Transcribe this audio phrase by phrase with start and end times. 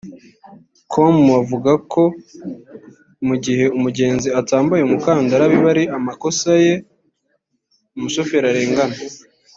[0.91, 2.03] com bavuga ko
[3.27, 6.73] mu gihe umugenzi atambaye umukandara biba ari amakosa ye
[7.95, 8.97] umushoferi arengana